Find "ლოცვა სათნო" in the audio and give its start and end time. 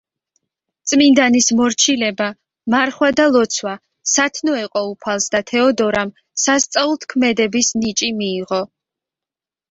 3.35-4.55